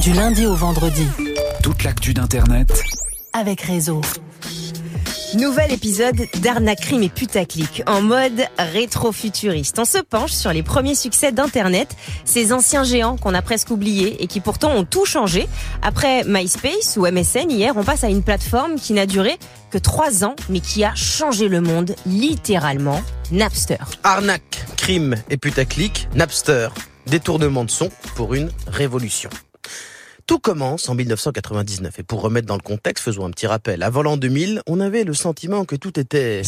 Du 0.00 0.12
lundi 0.12 0.44
au 0.44 0.54
vendredi. 0.54 1.06
Toute 1.62 1.84
l'actu 1.84 2.14
d'Internet. 2.14 2.68
Avec 3.32 3.60
Réseau. 3.62 4.00
Nouvel 5.34 5.72
épisode 5.72 6.16
d'Arnaque 6.42 6.80
Crime 6.80 7.02
et 7.02 7.08
Putaclic 7.08 7.82
en 7.86 8.02
mode 8.02 8.44
rétro-futuriste. 8.58 9.78
On 9.78 9.84
se 9.84 9.98
penche 9.98 10.32
sur 10.32 10.52
les 10.52 10.62
premiers 10.62 10.94
succès 10.94 11.32
d'Internet, 11.32 11.96
ces 12.24 12.52
anciens 12.52 12.84
géants 12.84 13.16
qu'on 13.16 13.34
a 13.34 13.42
presque 13.42 13.70
oubliés 13.70 14.22
et 14.22 14.26
qui 14.26 14.40
pourtant 14.40 14.72
ont 14.72 14.84
tout 14.84 15.06
changé. 15.06 15.48
Après 15.82 16.24
MySpace 16.24 16.96
ou 16.96 17.06
MSN, 17.06 17.50
hier, 17.50 17.74
on 17.76 17.84
passe 17.84 18.04
à 18.04 18.08
une 18.08 18.22
plateforme 18.22 18.76
qui 18.76 18.92
n'a 18.92 19.06
duré 19.06 19.38
que 19.70 19.78
trois 19.78 20.24
ans, 20.24 20.36
mais 20.48 20.60
qui 20.60 20.84
a 20.84 20.94
changé 20.94 21.48
le 21.48 21.60
monde 21.60 21.94
littéralement, 22.06 23.02
Napster. 23.32 23.78
Arnaque, 24.02 24.64
crime 24.76 25.16
et 25.30 25.36
putaclic, 25.36 26.08
Napster, 26.14 26.68
détournement 27.06 27.64
de 27.64 27.70
son 27.70 27.90
pour 28.16 28.34
une 28.34 28.50
révolution. 28.66 29.30
Tout 30.26 30.38
commence 30.38 30.88
en 30.88 30.94
1999 30.94 31.98
et 31.98 32.02
pour 32.02 32.22
remettre 32.22 32.46
dans 32.46 32.54
le 32.56 32.62
contexte, 32.62 33.04
faisons 33.04 33.26
un 33.26 33.30
petit 33.30 33.46
rappel. 33.46 33.82
Avant 33.82 34.02
l'an 34.02 34.16
2000, 34.16 34.62
on 34.66 34.80
avait 34.80 35.04
le 35.04 35.12
sentiment 35.12 35.64
que 35.64 35.76
tout 35.76 36.00
était... 36.00 36.42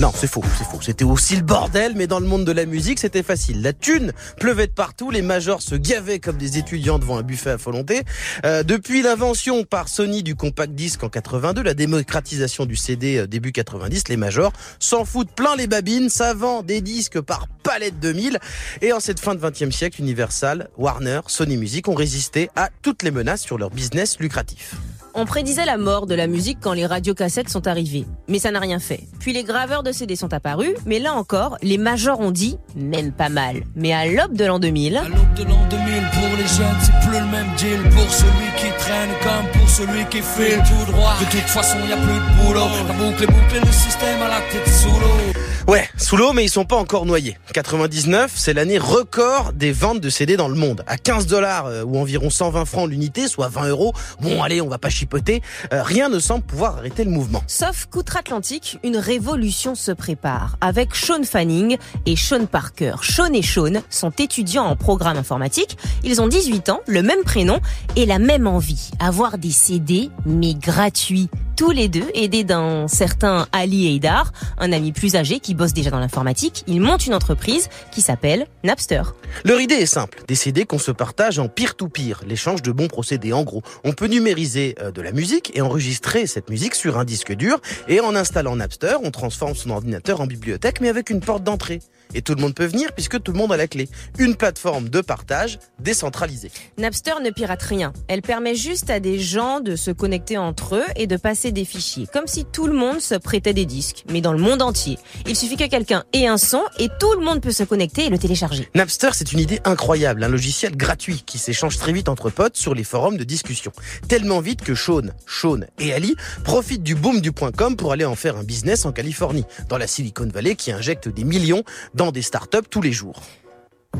Non, 0.00 0.12
c'est 0.14 0.28
faux, 0.28 0.44
c'est 0.56 0.64
faux. 0.64 0.78
C'était 0.80 1.02
aussi 1.02 1.34
le 1.34 1.42
bordel, 1.42 1.94
mais 1.96 2.06
dans 2.06 2.20
le 2.20 2.26
monde 2.26 2.44
de 2.44 2.52
la 2.52 2.66
musique, 2.66 3.00
c'était 3.00 3.24
facile. 3.24 3.62
La 3.62 3.72
thune 3.72 4.12
pleuvait 4.38 4.68
de 4.68 4.72
partout, 4.72 5.10
les 5.10 5.22
majors 5.22 5.60
se 5.60 5.74
gavaient 5.74 6.20
comme 6.20 6.36
des 6.36 6.56
étudiants 6.56 7.00
devant 7.00 7.18
un 7.18 7.22
buffet 7.22 7.50
à 7.50 7.56
volonté. 7.56 8.02
Euh, 8.44 8.62
depuis 8.62 9.02
l'invention 9.02 9.64
par 9.64 9.88
Sony 9.88 10.22
du 10.22 10.36
compact 10.36 10.72
disque 10.72 11.02
en 11.02 11.08
82, 11.08 11.62
la 11.62 11.74
démocratisation 11.74 12.64
du 12.64 12.76
CD 12.76 13.18
euh, 13.18 13.26
début 13.26 13.50
90, 13.50 14.06
les 14.08 14.16
majors 14.16 14.52
s'en 14.78 15.04
foutent 15.04 15.32
plein 15.32 15.56
les 15.56 15.66
babines, 15.66 16.10
ça 16.10 16.32
vend 16.32 16.62
des 16.62 16.80
disques 16.80 17.20
par 17.20 17.48
palette 17.64 17.98
2000. 17.98 18.38
Et 18.82 18.92
en 18.92 19.00
cette 19.00 19.18
fin 19.18 19.34
de 19.34 19.40
20e 19.40 19.72
siècle, 19.72 20.00
Universal, 20.00 20.68
Warner, 20.78 21.22
Sony 21.26 21.56
Music 21.56 21.88
ont 21.88 21.94
résisté 21.94 22.50
à 22.54 22.70
toutes 22.82 23.02
les 23.02 23.10
menaces 23.10 23.42
sur 23.42 23.58
leur 23.58 23.70
business 23.70 24.20
lucratif. 24.20 24.76
On 25.20 25.24
prédisait 25.24 25.64
la 25.64 25.78
mort 25.78 26.06
de 26.06 26.14
la 26.14 26.28
musique 26.28 26.58
quand 26.62 26.74
les 26.74 26.86
radiocassettes 26.86 27.48
sont 27.48 27.66
arrivées, 27.66 28.04
mais 28.28 28.38
ça 28.38 28.52
n'a 28.52 28.60
rien 28.60 28.78
fait. 28.78 29.00
Puis 29.18 29.32
les 29.32 29.42
graveurs 29.42 29.82
de 29.82 29.90
CD 29.90 30.14
sont 30.14 30.32
apparus, 30.32 30.74
mais 30.86 31.00
là 31.00 31.12
encore, 31.12 31.56
les 31.60 31.76
majors 31.76 32.20
ont 32.20 32.30
dit 32.30 32.56
même 32.76 33.10
pas 33.10 33.28
mal. 33.28 33.64
Mais 33.74 33.92
à 33.92 34.06
l'aube 34.06 34.36
de 34.36 34.44
l'an 34.44 34.60
2000, 34.60 34.96
À 34.96 35.02
l'aube 35.08 35.34
de 35.34 35.42
l'an 35.42 35.58
2000, 35.70 35.84
pour 36.12 36.36
les 36.36 36.46
jeunes, 36.46 36.78
c'est 36.80 37.08
plus 37.08 37.18
le 37.18 37.26
même 37.26 37.48
deal. 37.56 37.82
Pour 37.90 38.08
celui 38.08 38.46
qui 38.58 38.70
traîne 38.78 39.10
comme 39.24 39.60
pour 39.60 39.68
celui 39.68 40.04
qui 40.04 40.18
file 40.18 40.62
tout 40.62 40.92
droit. 40.92 41.16
De 41.18 41.24
toute 41.24 41.50
façon, 41.50 41.78
y 41.88 41.92
a 41.92 41.96
plus 41.96 42.14
de 42.14 42.46
boulot. 42.46 42.68
La 42.86 42.94
boucle 42.94 43.24
est 43.24 43.26
bouclée, 43.26 43.58
le 43.58 43.72
système 43.72 44.22
à 44.22 44.28
la 44.28 44.40
tête 44.52 44.72
sous 44.72 44.86
l'eau. 44.88 45.27
Ouais, 45.68 45.86
sous 45.98 46.16
l'eau, 46.16 46.32
mais 46.32 46.46
ils 46.46 46.48
sont 46.48 46.64
pas 46.64 46.76
encore 46.76 47.04
noyés. 47.04 47.36
99, 47.52 48.32
c'est 48.34 48.54
l'année 48.54 48.78
record 48.78 49.52
des 49.52 49.70
ventes 49.70 50.00
de 50.00 50.08
CD 50.08 50.38
dans 50.38 50.48
le 50.48 50.54
monde. 50.54 50.82
À 50.86 50.96
15 50.96 51.26
dollars 51.26 51.66
euh, 51.66 51.84
ou 51.84 51.98
environ 51.98 52.30
120 52.30 52.64
francs 52.64 52.88
l'unité, 52.88 53.28
soit 53.28 53.48
20 53.48 53.68
euros. 53.68 53.92
Bon, 54.22 54.42
allez, 54.42 54.62
on 54.62 54.68
va 54.68 54.78
pas 54.78 54.88
chipoter. 54.88 55.42
Euh, 55.74 55.82
rien 55.82 56.08
ne 56.08 56.20
semble 56.20 56.42
pouvoir 56.42 56.78
arrêter 56.78 57.04
le 57.04 57.10
mouvement. 57.10 57.42
sauf 57.46 57.84
qu'outre-Atlantique, 57.84 58.78
une 58.82 58.96
révolution 58.96 59.74
se 59.74 59.92
prépare 59.92 60.56
avec 60.62 60.94
Sean 60.94 61.22
Fanning 61.22 61.76
et 62.06 62.16
Sean 62.16 62.46
Parker. 62.46 62.94
Sean 63.02 63.34
et 63.34 63.42
Sean 63.42 63.82
sont 63.90 64.12
étudiants 64.18 64.64
en 64.64 64.74
programme 64.74 65.18
informatique. 65.18 65.76
Ils 66.02 66.22
ont 66.22 66.28
18 66.28 66.70
ans, 66.70 66.80
le 66.86 67.02
même 67.02 67.24
prénom 67.24 67.60
et 67.94 68.06
la 68.06 68.18
même 68.18 68.46
envie, 68.46 68.90
avoir 69.00 69.36
des 69.36 69.50
CD 69.50 70.08
mais 70.24 70.54
gratuits. 70.54 71.28
Tous 71.58 71.72
les 71.72 71.88
deux, 71.88 72.06
aidés 72.14 72.44
d'un 72.44 72.86
certain 72.86 73.48
Ali 73.50 73.92
Haidar, 73.92 74.32
un 74.58 74.70
ami 74.70 74.92
plus 74.92 75.16
âgé 75.16 75.40
qui 75.40 75.54
bosse 75.54 75.72
déjà 75.72 75.90
dans 75.90 75.98
l'informatique, 75.98 76.62
ils 76.68 76.80
montent 76.80 77.04
une 77.04 77.16
entreprise 77.16 77.68
qui 77.90 78.00
s'appelle 78.00 78.46
Napster. 78.62 79.02
Leur 79.44 79.60
idée 79.60 79.74
est 79.74 79.86
simple, 79.86 80.22
des 80.28 80.36
CD 80.36 80.66
qu'on 80.66 80.78
se 80.78 80.92
partage 80.92 81.40
en 81.40 81.48
peer-to-peer, 81.48 82.20
l'échange 82.28 82.62
de 82.62 82.70
bons 82.70 82.86
procédés. 82.86 83.32
En 83.32 83.42
gros, 83.42 83.64
on 83.82 83.92
peut 83.92 84.06
numériser 84.06 84.76
euh, 84.80 84.92
de 84.92 85.02
la 85.02 85.10
musique 85.10 85.50
et 85.56 85.60
enregistrer 85.60 86.28
cette 86.28 86.48
musique 86.48 86.76
sur 86.76 86.96
un 86.96 87.04
disque 87.04 87.32
dur, 87.32 87.60
et 87.88 87.98
en 87.98 88.14
installant 88.14 88.54
Napster, 88.54 88.94
on 89.02 89.10
transforme 89.10 89.56
son 89.56 89.70
ordinateur 89.70 90.20
en 90.20 90.28
bibliothèque, 90.28 90.80
mais 90.80 90.88
avec 90.88 91.10
une 91.10 91.18
porte 91.18 91.42
d'entrée. 91.42 91.80
Et 92.14 92.22
tout 92.22 92.34
le 92.34 92.40
monde 92.40 92.54
peut 92.54 92.64
venir 92.64 92.92
puisque 92.92 93.22
tout 93.22 93.32
le 93.32 93.38
monde 93.38 93.52
a 93.52 93.56
la 93.56 93.66
clé. 93.66 93.88
Une 94.18 94.34
plateforme 94.34 94.88
de 94.88 95.00
partage 95.00 95.58
décentralisée. 95.78 96.50
Napster 96.78 97.20
ne 97.22 97.30
pirate 97.30 97.62
rien. 97.62 97.92
Elle 98.08 98.22
permet 98.22 98.54
juste 98.54 98.88
à 98.88 99.00
des 99.00 99.18
gens 99.18 99.60
de 99.60 99.76
se 99.76 99.90
connecter 99.90 100.38
entre 100.38 100.76
eux 100.76 100.84
et 100.96 101.06
de 101.06 101.16
passer 101.16 101.47
des 101.52 101.64
fichiers. 101.64 102.06
Comme 102.12 102.26
si 102.26 102.44
tout 102.44 102.66
le 102.66 102.74
monde 102.74 103.00
se 103.00 103.14
prêtait 103.14 103.54
des 103.54 103.66
disques, 103.66 104.04
mais 104.10 104.20
dans 104.20 104.32
le 104.32 104.38
monde 104.38 104.62
entier. 104.62 104.98
Il 105.26 105.36
suffit 105.36 105.56
que 105.56 105.68
quelqu'un 105.68 106.04
ait 106.12 106.26
un 106.26 106.38
son 106.38 106.62
et 106.78 106.88
tout 107.00 107.12
le 107.18 107.24
monde 107.24 107.40
peut 107.40 107.52
se 107.52 107.62
connecter 107.64 108.06
et 108.06 108.10
le 108.10 108.18
télécharger. 108.18 108.68
Napster, 108.74 109.10
c'est 109.12 109.32
une 109.32 109.38
idée 109.38 109.60
incroyable, 109.64 110.22
un 110.24 110.28
logiciel 110.28 110.76
gratuit 110.76 111.22
qui 111.26 111.38
s'échange 111.38 111.78
très 111.78 111.92
vite 111.92 112.08
entre 112.08 112.30
potes 112.30 112.56
sur 112.56 112.74
les 112.74 112.84
forums 112.84 113.16
de 113.16 113.24
discussion. 113.24 113.72
Tellement 114.08 114.40
vite 114.40 114.62
que 114.62 114.74
Sean, 114.74 115.08
Sean 115.26 115.60
et 115.78 115.92
Ali 115.92 116.14
profitent 116.44 116.82
du 116.82 116.94
boom 116.94 117.20
du 117.20 117.32
.com 117.32 117.76
pour 117.76 117.92
aller 117.92 118.04
en 118.04 118.14
faire 118.14 118.36
un 118.36 118.44
business 118.44 118.84
en 118.86 118.92
Californie, 118.92 119.44
dans 119.68 119.78
la 119.78 119.86
Silicon 119.86 120.28
Valley 120.32 120.54
qui 120.54 120.72
injecte 120.72 121.08
des 121.08 121.24
millions 121.24 121.62
dans 121.94 122.12
des 122.12 122.22
startups 122.22 122.68
tous 122.70 122.82
les 122.82 122.92
jours. 122.92 123.20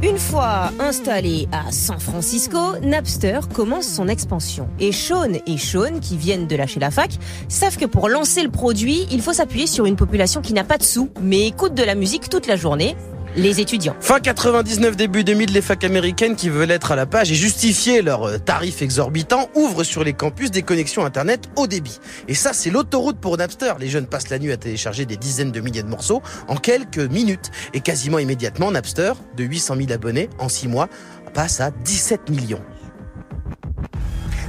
Une 0.03 0.19
fois 0.19 0.71
installé 0.79 1.49
à 1.51 1.73
San 1.73 1.99
Francisco, 1.99 2.79
Napster 2.83 3.41
commence 3.53 3.87
son 3.89 4.07
expansion. 4.07 4.69
Et 4.79 4.93
Sean 4.93 5.33
et 5.45 5.59
Sean, 5.59 5.99
qui 6.01 6.17
viennent 6.17 6.47
de 6.47 6.55
lâcher 6.55 6.79
la 6.79 6.93
fac, 6.93 7.11
savent 7.49 7.77
que 7.77 7.85
pour 7.85 8.09
lancer 8.09 8.45
le 8.45 8.51
produit, 8.51 9.09
il 9.11 9.21
faut 9.21 9.33
s'appuyer 9.33 9.67
sur 9.67 9.87
une 9.87 9.97
population 9.97 10.41
qui 10.41 10.53
n'a 10.53 10.63
pas 10.63 10.79
de 10.79 10.85
sous, 10.85 11.11
mais 11.21 11.49
écoute 11.49 11.75
de 11.75 11.83
la 11.83 11.97
musique 11.97 12.29
toute 12.29 12.47
la 12.47 12.55
journée, 12.55 12.97
les 13.39 13.61
étudiants. 13.61 13.95
Fin 14.01 14.19
99, 14.19 14.97
début 14.97 15.23
2000, 15.23 15.53
les 15.53 15.63
facs 15.63 15.85
américaines 15.85 16.35
qui 16.35 16.49
veulent 16.49 16.71
être 16.71 16.93
à 16.93 16.97
la 16.97 17.07
page 17.07 17.31
et 17.31 17.35
justifier 17.35 18.03
leurs 18.03 18.25
euh, 18.25 18.39
tarifs 18.39 18.83
exorbitants 18.83 19.49
ouvrent 19.55 19.85
sur 19.85 20.03
les 20.03 20.13
campus 20.13 20.51
des 20.51 20.63
connexions 20.63 21.05
internet 21.05 21.49
haut 21.57 21.67
débit. 21.67 22.01
Et 22.27 22.35
ça, 22.35 22.53
c'est 22.53 22.71
l'autoroute 22.71 23.19
pour 23.19 23.37
Napster. 23.37 23.75
Les 23.79 23.89
jeunes 23.89 24.07
passent 24.07 24.31
la 24.31 24.39
nuit 24.39 24.53
à 24.53 24.57
télécharger 24.57 25.07
des 25.07 25.17
dizaines 25.17 25.53
de 25.53 25.61
milliers 25.61 25.85
de 25.85 25.89
morceaux 25.89 26.21
en 26.49 26.57
quelques 26.57 26.99
minutes. 26.99 27.51
Et 27.75 27.81
quasiment 27.81 28.19
immédiatement, 28.19 28.73
Napster, 28.73 29.13
de 29.37 29.45
800 29.45 29.77
000 29.77 29.93
abonnés 29.93 30.29
en 30.39 30.49
6 30.49 30.69
mois, 30.69 30.89
passe 31.33 31.61
à 31.61 31.71
17 31.71 32.31
millions. 32.31 32.63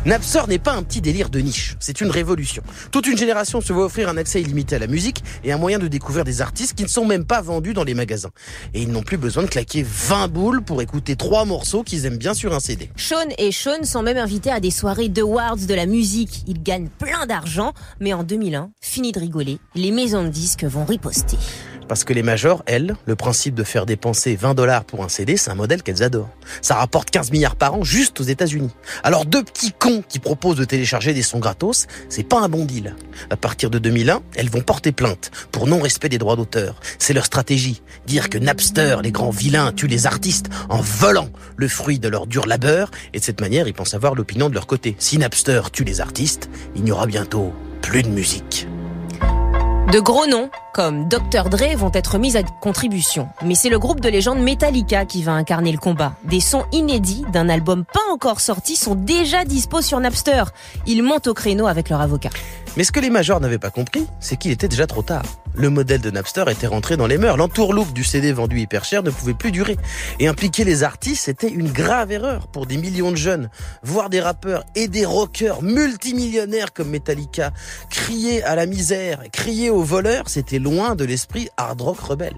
Napster 0.06 0.48
n'est 0.48 0.60
pas 0.60 0.72
un 0.74 0.84
petit 0.84 1.02
délire 1.02 1.30
de 1.30 1.40
niche, 1.40 1.76
c'est 1.82 2.00
une 2.00 2.10
révolution. 2.10 2.64
Toute 2.90 3.06
une 3.06 3.18
génération 3.18 3.60
se 3.60 3.74
voit 3.74 3.84
offrir 3.84 4.08
un 4.08 4.16
accès 4.16 4.42
illimité 4.42 4.78
à 4.78 4.80
la 4.80 4.88
musique 4.88 5.22
et 5.44 5.52
un 5.52 5.58
moyen 5.58 5.78
de 5.78 5.90
découvrir 5.90 6.24
des 6.24 6.42
artistes 6.42 6.74
qui 6.74 6.84
ne 6.84 6.88
sont 6.88 7.04
même 7.04 7.26
pas 7.26 7.42
vendus 7.42 7.74
dans 7.74 7.84
les 7.84 7.94
magasins. 7.94 8.32
Et 8.74 8.82
ils 8.82 8.90
n'ont 8.90 9.04
plus 9.04 9.18
besoin 9.18 9.44
de 9.44 9.50
claquer 9.50 9.84
20 9.86 10.30
boules 10.30 10.62
pour 10.62 10.82
écouter 10.82 11.18
trois 11.18 11.44
morceaux 11.44 11.84
qu'ils 11.84 12.06
aiment 12.06 12.18
bien 12.18 12.34
sur 12.34 12.54
un 12.56 12.62
CD. 12.62 12.90
Sean 12.96 13.28
et 13.38 13.52
Sean 13.52 13.84
sont 13.84 14.02
même 14.02 14.18
invités 14.18 14.52
à 14.52 14.62
des 14.62 14.72
soirées 14.72 15.10
d'awards 15.10 15.58
de 15.58 15.74
la 15.74 15.86
musique. 15.86 16.44
Ils 16.48 16.64
gagnent 16.64 16.90
plein 16.98 17.26
d'argent, 17.26 17.74
mais 18.00 18.14
en 18.14 18.24
2001, 18.24 18.72
fini 18.80 19.12
de 19.12 19.20
rigoler, 19.20 19.60
les 19.76 19.92
maisons 19.92 20.24
de 20.24 20.30
disques 20.30 20.64
vont 20.64 20.86
riposter. 20.86 21.38
Parce 21.90 22.04
que 22.04 22.14
les 22.14 22.22
majors, 22.22 22.62
elles, 22.68 22.96
le 23.08 23.16
principe 23.16 23.56
de 23.56 23.64
faire 23.64 23.88
dépenser 23.88 24.36
20 24.36 24.54
dollars 24.54 24.86
pour 24.86 25.04
un 25.04 25.10
CD, 25.10 25.38
c'est 25.38 25.50
un 25.50 25.56
modèle 25.56 25.82
qu'elles 25.82 26.04
adorent. 26.04 26.30
Ça 26.62 26.76
rapporte 26.76 27.10
15 27.10 27.32
milliards 27.32 27.56
par 27.56 27.74
an 27.74 27.84
juste 27.84 28.22
aux 28.22 28.24
États-Unis. 28.24 28.70
Alors 29.04 29.26
deux 29.26 29.44
petits 29.44 29.74
cons 29.78 30.04
qui 30.08 30.20
proposent 30.20 30.58
de 30.58 30.66
télécharger 30.66 31.16
des 31.16 31.24
sons 31.24 31.40
gratos, 31.40 31.88
c'est 32.08 32.24
pas 32.24 32.42
un 32.42 32.48
bon 32.48 32.64
deal. 32.64 32.96
À 33.32 33.38
partir 33.38 33.72
de 33.72 33.80
2001, 33.80 34.22
elles 34.36 34.52
vont 34.52 34.62
porter 34.62 34.92
plainte 34.92 35.32
pour 35.52 35.66
non-respect 35.66 36.10
des 36.10 36.20
droits 36.20 36.36
d'auteur. 36.36 36.80
C'est 37.00 37.14
leur 37.14 37.26
stratégie. 37.26 37.82
Dire 38.06 38.30
que 38.30 38.38
Napster, 38.38 38.98
les 39.02 39.12
grands 39.12 39.32
vilains, 39.32 39.72
tuent 39.72 39.88
les 39.88 40.06
artistes 40.06 40.50
en 40.70 40.82
volant 40.82 41.30
le 41.58 41.68
fruit 41.68 41.98
de 41.98 42.08
leur 42.08 42.28
dur 42.28 42.46
labeur. 42.46 42.92
Et 43.16 43.20
de 43.20 43.24
cette 43.24 43.42
manière, 43.42 43.68
ils 43.68 43.74
pensent 43.74 43.96
avoir 43.96 44.14
l'opinion 44.14 44.48
de 44.48 44.54
leur 44.54 44.68
côté. 44.68 44.96
Si 45.00 45.18
Napster 45.18 45.62
tue 45.74 45.86
les 45.86 46.02
artistes, 46.02 46.52
il 46.76 46.84
n'y 46.84 46.92
aura 46.92 47.08
bientôt 47.08 47.52
plus 47.82 48.04
de 48.04 48.10
musique. 48.10 48.68
De 49.92 50.00
gros 50.00 50.28
noms, 50.28 50.52
comme 50.72 51.08
Dr. 51.08 51.50
Dre, 51.50 51.76
vont 51.76 51.90
être 51.96 52.20
mis 52.20 52.38
à 52.38 52.44
contribution. 52.44 53.28
Mais 53.44 53.56
c'est 53.56 53.70
le 53.70 53.80
groupe 53.80 54.02
de 54.02 54.10
légende 54.10 54.40
Metallica 54.40 55.06
qui 55.06 55.24
va 55.24 55.32
incarner 55.32 55.72
le 55.72 55.80
combat. 55.80 56.14
Des 56.26 56.42
sons 56.42 56.66
inédits 56.72 57.26
d'un 57.34 57.50
album 57.50 57.86
pas 57.86 58.14
encore 58.14 58.40
sorti 58.40 58.76
sont 58.76 58.94
déjà 58.94 59.46
dispo 59.46 59.82
sur 59.82 60.00
Napster. 60.00 60.44
Ils 60.86 61.02
montent 61.02 61.26
au 61.26 61.34
créneau 61.34 61.66
avec 61.66 61.90
leur 61.90 62.02
avocat. 62.02 62.30
Mais 62.78 62.84
ce 62.84 62.92
que 62.92 63.00
les 63.00 63.10
majors 63.10 63.40
n'avaient 63.40 63.58
pas 63.58 63.72
compris, 63.72 64.06
c'est 64.20 64.38
qu'il 64.38 64.52
était 64.52 64.68
déjà 64.68 64.86
trop 64.86 65.02
tard. 65.02 65.24
Le 65.56 65.70
modèle 65.70 66.02
de 66.02 66.12
Napster 66.12 66.46
était 66.50 66.68
rentré 66.68 66.96
dans 66.96 67.08
les 67.08 67.18
mœurs. 67.18 67.38
L'entourloupe 67.38 67.94
du 67.94 68.04
CD 68.04 68.32
vendu 68.32 68.60
hyper 68.60 68.86
cher 68.86 69.04
ne 69.04 69.10
pouvait 69.10 69.34
plus 69.34 69.52
durer. 69.52 69.78
Et 70.20 70.28
impliquer 70.28 70.64
les 70.64 70.84
artistes, 70.84 71.26
c'était 71.26 71.50
une 71.50 71.72
grave 71.72 72.12
erreur 72.12 72.48
pour 72.48 72.66
des 72.66 72.78
millions 72.78 73.12
de 73.12 73.18
jeunes. 73.18 73.50
Voir 73.84 74.10
des 74.10 74.22
rappeurs 74.22 74.64
et 74.76 74.88
des 74.88 75.06
rockers 75.06 75.62
multimillionnaires 75.62 76.74
comme 76.74 76.90
Metallica 76.90 77.52
crier 77.90 78.44
à 78.44 78.56
la 78.56 78.66
misère, 78.66 79.24
crier 79.32 79.70
aux 79.70 79.84
voleurs, 79.84 80.30
c'était 80.30 80.60
loin 80.60 80.96
de 80.96 81.04
l'esprit 81.04 81.50
hard 81.58 81.82
rock 81.82 82.00
rebelle. 82.00 82.38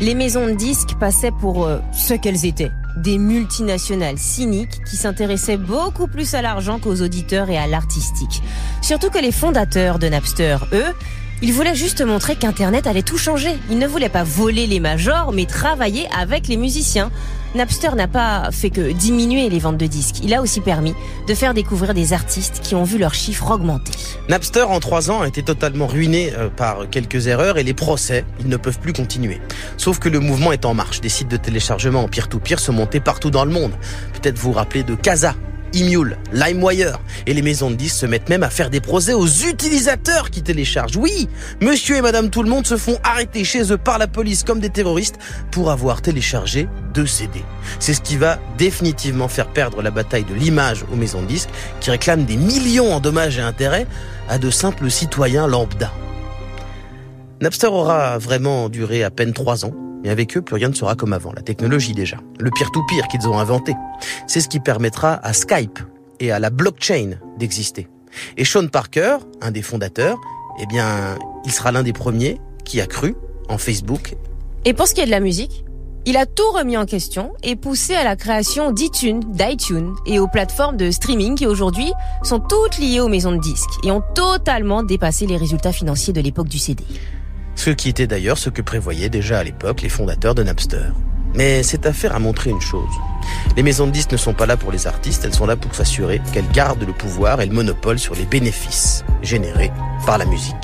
Les 0.00 0.14
maisons 0.14 0.46
de 0.46 0.52
disques 0.52 0.94
passaient 1.00 1.30
pour 1.30 1.64
euh, 1.64 1.78
ce 1.92 2.14
qu'elles 2.14 2.44
étaient. 2.44 2.70
Des 2.98 3.16
multinationales 3.16 4.18
cyniques 4.18 4.84
qui 4.84 4.96
s'intéressaient 4.96 5.56
beaucoup 5.56 6.06
plus 6.06 6.34
à 6.34 6.42
l'argent 6.42 6.78
qu'aux 6.78 7.00
auditeurs 7.00 7.48
et 7.48 7.56
à 7.56 7.66
l'artistique. 7.66 8.42
Surtout 8.82 9.08
que 9.08 9.18
les 9.18 9.32
fondateurs 9.32 9.98
de 9.98 10.08
Napster, 10.08 10.58
eux, 10.72 10.94
ils 11.42 11.52
voulaient 11.52 11.74
juste 11.74 12.00
montrer 12.00 12.36
qu'Internet 12.36 12.86
allait 12.86 13.02
tout 13.02 13.18
changer. 13.18 13.54
Ils 13.70 13.78
ne 13.78 13.86
voulaient 13.86 14.08
pas 14.08 14.24
voler 14.24 14.66
les 14.66 14.80
majors, 14.80 15.32
mais 15.32 15.44
travailler 15.46 16.08
avec 16.18 16.48
les 16.48 16.56
musiciens. 16.56 17.10
Napster 17.54 17.94
n'a 17.94 18.08
pas 18.08 18.50
fait 18.52 18.70
que 18.70 18.92
diminuer 18.92 19.48
les 19.48 19.58
ventes 19.58 19.78
de 19.78 19.86
disques, 19.86 20.16
il 20.22 20.34
a 20.34 20.42
aussi 20.42 20.60
permis 20.60 20.94
de 21.26 21.34
faire 21.34 21.54
découvrir 21.54 21.94
des 21.94 22.12
artistes 22.12 22.60
qui 22.62 22.74
ont 22.74 22.84
vu 22.84 22.98
leurs 22.98 23.14
chiffres 23.14 23.50
augmenter. 23.50 23.92
Napster, 24.28 24.64
en 24.68 24.78
trois 24.78 25.10
ans, 25.10 25.22
a 25.22 25.28
été 25.28 25.42
totalement 25.42 25.86
ruiné 25.86 26.32
euh, 26.34 26.48
par 26.48 26.90
quelques 26.90 27.28
erreurs 27.28 27.56
et 27.56 27.62
les 27.62 27.72
procès, 27.72 28.24
ils 28.40 28.48
ne 28.48 28.56
peuvent 28.56 28.78
plus 28.78 28.92
continuer. 28.92 29.40
Sauf 29.78 29.98
que 29.98 30.08
le 30.08 30.20
mouvement 30.20 30.52
est 30.52 30.66
en 30.66 30.74
marche. 30.74 31.00
Des 31.00 31.08
sites 31.08 31.28
de 31.28 31.36
téléchargement 31.38 32.02
en 32.02 32.08
peer-to-peer 32.08 32.58
sont 32.58 32.72
montés 32.72 33.00
partout 33.00 33.30
dans 33.30 33.44
le 33.44 33.50
monde. 33.50 33.72
Peut-être 34.12 34.38
vous 34.38 34.52
vous 34.52 34.58
rappelez 34.58 34.82
de 34.82 34.94
Casa, 34.94 35.34
Emule, 35.74 36.18
LimeWire. 36.32 36.98
Et 37.26 37.34
les 37.34 37.42
maisons 37.42 37.70
de 37.70 37.76
disques 37.76 37.96
se 37.96 38.06
mettent 38.06 38.28
même 38.28 38.42
à 38.42 38.50
faire 38.50 38.70
des 38.70 38.80
procès 38.80 39.12
aux 39.12 39.26
utilisateurs 39.26 40.30
qui 40.30 40.42
téléchargent. 40.42 40.96
Oui, 40.96 41.28
monsieur 41.60 41.96
et 41.96 42.02
madame 42.02 42.30
tout 42.30 42.42
le 42.42 42.48
monde 42.48 42.66
se 42.66 42.76
font 42.76 42.98
arrêter 43.02 43.44
chez 43.44 43.72
eux 43.72 43.78
par 43.78 43.98
la 43.98 44.06
police 44.06 44.42
comme 44.42 44.60
des 44.60 44.70
terroristes 44.70 45.18
pour 45.50 45.70
avoir 45.70 46.02
téléchargé 46.02 46.68
deux 46.94 47.06
CD. 47.06 47.42
C'est 47.78 47.94
ce 47.94 48.00
qui 48.00 48.16
va 48.16 48.38
définitivement 48.58 49.28
faire 49.28 49.48
perdre 49.48 49.82
la 49.82 49.90
bataille 49.90 50.24
de 50.24 50.34
l'image 50.34 50.84
aux 50.92 50.96
maisons 50.96 51.22
de 51.22 51.26
disques 51.26 51.50
qui 51.80 51.90
réclament 51.90 52.24
des 52.24 52.36
millions 52.36 52.92
en 52.92 53.00
dommages 53.00 53.38
et 53.38 53.42
intérêts 53.42 53.86
à 54.28 54.38
de 54.38 54.50
simples 54.50 54.90
citoyens 54.90 55.46
lambda. 55.46 55.92
Napster 57.42 57.66
aura 57.66 58.16
vraiment 58.18 58.68
duré 58.68 59.04
à 59.04 59.10
peine 59.10 59.34
trois 59.34 59.64
ans. 59.66 59.85
Et 60.06 60.10
avec 60.10 60.36
eux, 60.36 60.40
plus 60.40 60.54
rien 60.54 60.68
ne 60.68 60.74
sera 60.74 60.94
comme 60.94 61.12
avant. 61.12 61.32
La 61.32 61.42
technologie 61.42 61.92
déjà. 61.92 62.18
Le 62.38 62.50
peer-to-peer 62.52 63.08
qu'ils 63.08 63.26
ont 63.26 63.40
inventé. 63.40 63.74
C'est 64.28 64.40
ce 64.40 64.48
qui 64.48 64.60
permettra 64.60 65.14
à 65.14 65.32
Skype 65.32 65.80
et 66.20 66.30
à 66.30 66.38
la 66.38 66.50
blockchain 66.50 67.16
d'exister. 67.36 67.88
Et 68.36 68.44
Sean 68.44 68.68
Parker, 68.68 69.16
un 69.40 69.50
des 69.50 69.62
fondateurs, 69.62 70.16
eh 70.60 70.66
bien, 70.66 71.18
il 71.44 71.50
sera 71.50 71.72
l'un 71.72 71.82
des 71.82 71.92
premiers 71.92 72.40
qui 72.64 72.80
a 72.80 72.86
cru 72.86 73.16
en 73.48 73.58
Facebook. 73.58 74.14
Et 74.64 74.74
pour 74.74 74.86
ce 74.86 74.94
qui 74.94 75.00
est 75.00 75.06
de 75.06 75.10
la 75.10 75.18
musique, 75.18 75.64
il 76.04 76.16
a 76.16 76.24
tout 76.24 76.52
remis 76.52 76.76
en 76.76 76.86
question 76.86 77.32
et 77.42 77.56
poussé 77.56 77.96
à 77.96 78.04
la 78.04 78.14
création 78.14 78.70
d'iTunes, 78.70 79.24
d'iTunes 79.26 79.92
et 80.06 80.20
aux 80.20 80.28
plateformes 80.28 80.76
de 80.76 80.92
streaming 80.92 81.34
qui 81.34 81.48
aujourd'hui 81.48 81.92
sont 82.22 82.38
toutes 82.38 82.78
liées 82.78 83.00
aux 83.00 83.08
maisons 83.08 83.32
de 83.32 83.40
disques 83.40 83.74
et 83.82 83.90
ont 83.90 84.04
totalement 84.14 84.84
dépassé 84.84 85.26
les 85.26 85.36
résultats 85.36 85.72
financiers 85.72 86.12
de 86.12 86.20
l'époque 86.20 86.46
du 86.46 86.58
CD. 86.58 86.84
Ce 87.56 87.70
qui 87.70 87.88
était 87.88 88.06
d'ailleurs 88.06 88.38
ce 88.38 88.50
que 88.50 88.62
prévoyaient 88.62 89.08
déjà 89.08 89.40
à 89.40 89.44
l'époque 89.44 89.82
les 89.82 89.88
fondateurs 89.88 90.34
de 90.34 90.42
Napster. 90.42 90.92
Mais 91.34 91.62
cette 91.62 91.84
affaire 91.84 92.14
a 92.14 92.18
montré 92.18 92.50
une 92.50 92.60
chose. 92.60 92.88
Les 93.56 93.62
maisons 93.62 93.86
de 93.86 93.92
disques 93.92 94.12
ne 94.12 94.16
sont 94.16 94.34
pas 94.34 94.46
là 94.46 94.56
pour 94.56 94.72
les 94.72 94.86
artistes, 94.86 95.24
elles 95.24 95.34
sont 95.34 95.46
là 95.46 95.56
pour 95.56 95.74
s'assurer 95.74 96.20
qu'elles 96.32 96.48
gardent 96.52 96.86
le 96.86 96.92
pouvoir 96.92 97.40
et 97.40 97.46
le 97.46 97.52
monopole 97.52 97.98
sur 97.98 98.14
les 98.14 98.24
bénéfices 98.24 99.04
générés 99.22 99.72
par 100.06 100.18
la 100.18 100.24
musique. 100.26 100.56